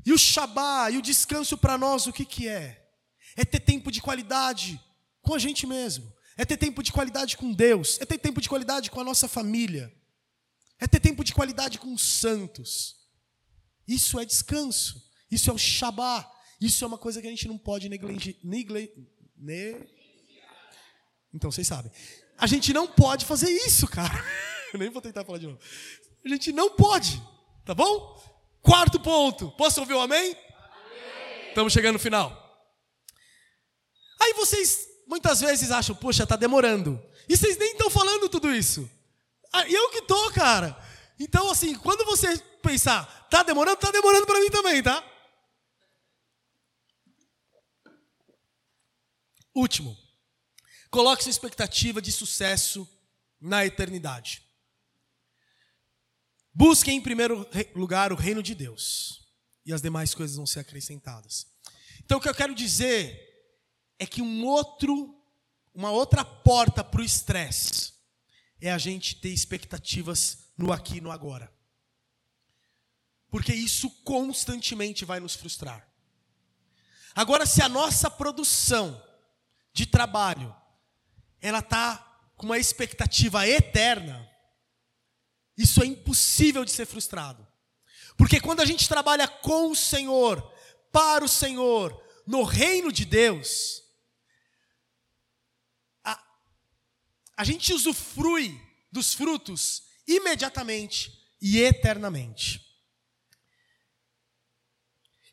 [0.06, 2.80] E o Shabá e o descanso para nós, o que, que é?
[3.34, 4.80] É ter tempo de qualidade
[5.20, 6.12] com a gente mesmo.
[6.36, 7.98] É ter tempo de qualidade com Deus.
[8.00, 9.92] É ter tempo de qualidade com a nossa família.
[10.80, 12.96] É ter tempo de qualidade com os santos.
[13.86, 15.02] Isso é descanso.
[15.30, 16.30] Isso é o Shabá.
[16.60, 18.36] Isso é uma coisa que a gente não pode negligenciar.
[19.36, 19.86] Ne...
[21.32, 21.90] Então, vocês sabem.
[22.38, 24.24] A gente não pode fazer isso, cara.
[24.72, 25.58] Eu nem vou tentar falar de novo.
[26.24, 27.22] A gente não pode.
[27.64, 28.22] Tá bom?
[28.62, 29.50] Quarto ponto.
[29.52, 30.30] Posso ouvir o amém?
[30.30, 31.48] amém?
[31.48, 32.40] Estamos chegando no final.
[34.20, 37.00] Aí vocês muitas vezes acham, poxa, tá demorando.
[37.28, 38.88] E vocês nem estão falando tudo isso.
[39.56, 40.76] Ah, eu que tô, cara.
[41.16, 45.00] Então, assim, quando você pensar, tá demorando, tá demorando para mim também, tá?
[49.54, 49.96] Último.
[50.90, 52.88] Coloque sua expectativa de sucesso
[53.40, 54.42] na eternidade.
[56.52, 59.24] Busque em primeiro lugar o reino de Deus,
[59.64, 61.46] e as demais coisas vão ser acrescentadas.
[62.04, 63.20] Então, o que eu quero dizer
[64.00, 65.16] é que um outro,
[65.72, 67.93] uma outra porta para o estresse
[68.66, 71.52] é a gente ter expectativas no aqui e no agora.
[73.28, 75.86] Porque isso constantemente vai nos frustrar.
[77.14, 79.00] Agora, se a nossa produção
[79.72, 80.54] de trabalho
[81.42, 81.98] ela está
[82.36, 84.26] com uma expectativa eterna,
[85.58, 87.46] isso é impossível de ser frustrado.
[88.16, 90.42] Porque quando a gente trabalha com o Senhor,
[90.90, 93.83] para o Senhor, no reino de Deus,
[97.36, 98.60] a gente usufrui
[98.90, 102.64] dos frutos imediatamente e eternamente.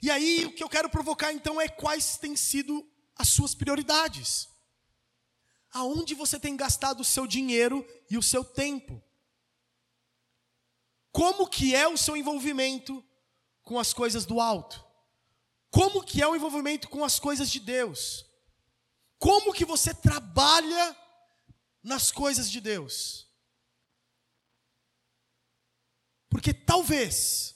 [0.01, 4.49] E aí, o que eu quero provocar então é quais têm sido as suas prioridades.
[5.71, 9.01] Aonde você tem gastado o seu dinheiro e o seu tempo?
[11.11, 13.03] Como que é o seu envolvimento
[13.61, 14.83] com as coisas do alto?
[15.69, 18.25] Como que é o envolvimento com as coisas de Deus?
[19.19, 20.97] Como que você trabalha
[21.83, 23.27] nas coisas de Deus?
[26.29, 27.55] Porque talvez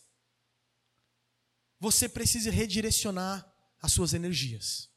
[1.79, 3.49] você precise redirecionar
[3.81, 4.89] as suas energias.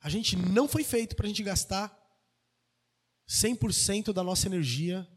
[0.00, 1.92] A gente não foi feito para a gente gastar
[3.28, 5.08] 100% da nossa energia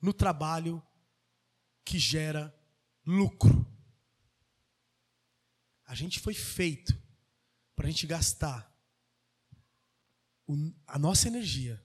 [0.00, 0.82] no trabalho
[1.84, 2.54] que gera
[3.04, 3.66] lucro.
[5.84, 6.96] A gente foi feito
[7.74, 8.67] para a gente gastar
[10.86, 11.82] a nossa energia,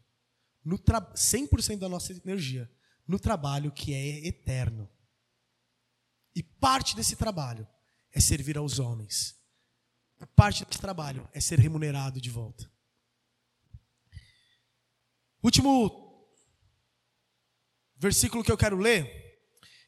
[0.63, 2.71] no 100% da nossa energia,
[3.07, 4.89] no trabalho que é eterno.
[6.35, 7.67] E parte desse trabalho
[8.11, 9.35] é servir aos homens.
[10.35, 12.71] Parte desse trabalho é ser remunerado de volta.
[15.43, 16.29] Último
[17.97, 19.21] versículo que eu quero ler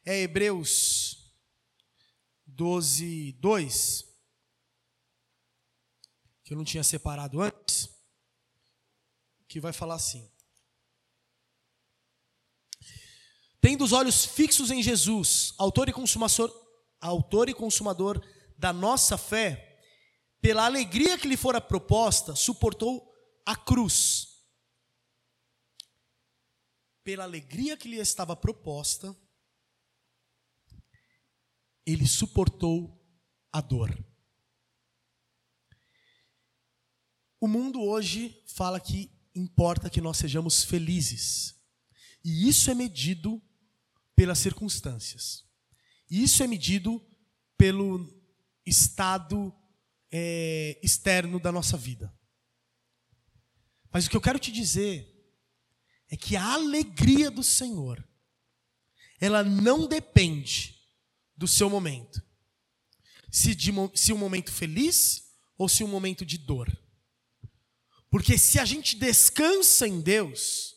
[0.04, 1.34] é Hebreus
[2.46, 4.04] 12, 2,
[6.44, 7.88] que eu não tinha separado antes,
[9.48, 10.30] que vai falar assim:
[13.60, 16.52] Tendo os olhos fixos em Jesus, autor e consumador,
[17.00, 18.24] autor e consumador
[18.58, 19.80] da nossa fé,
[20.40, 23.12] pela alegria que lhe fora proposta, suportou
[23.44, 24.36] a cruz
[27.06, 29.16] pela alegria que lhe estava proposta,
[31.86, 33.00] ele suportou
[33.52, 33.96] a dor.
[37.40, 41.54] O mundo hoje fala que importa que nós sejamos felizes.
[42.24, 43.40] E isso é medido
[44.14, 45.44] pelas circunstâncias.
[46.10, 47.04] E isso é medido
[47.56, 48.12] pelo
[48.64, 49.54] estado
[50.10, 52.12] é, externo da nossa vida.
[53.92, 55.12] Mas o que eu quero te dizer
[56.08, 58.06] é que a alegria do Senhor,
[59.20, 60.76] ela não depende
[61.36, 62.22] do seu momento.
[63.30, 66.70] Se, de, se um momento feliz ou se um momento de dor.
[68.10, 70.74] Porque se a gente descansa em Deus,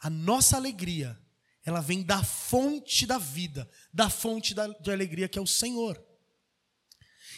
[0.00, 1.18] a nossa alegria,
[1.64, 6.02] ela vem da fonte da vida, da fonte da, de alegria que é o Senhor.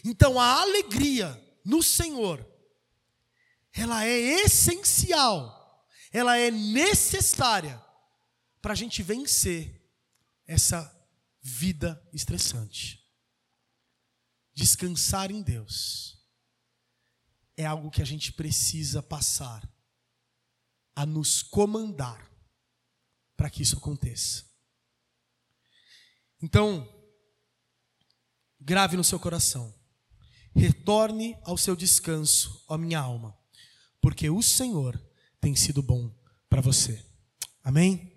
[0.04, 2.46] Então a alegria no Senhor,
[3.72, 5.60] ela é essencial
[6.10, 7.82] ela é necessária
[8.60, 9.80] para a gente vencer
[10.46, 10.96] essa
[11.40, 12.98] vida estressante.
[14.52, 16.19] descansar em Deus
[17.60, 19.68] é algo que a gente precisa passar
[20.94, 22.30] a nos comandar
[23.36, 24.44] para que isso aconteça.
[26.42, 26.88] Então,
[28.58, 29.74] grave no seu coração.
[30.54, 33.38] Retorne ao seu descanso, ó minha alma,
[34.00, 35.00] porque o Senhor
[35.38, 36.12] tem sido bom
[36.48, 37.04] para você.
[37.62, 38.09] Amém?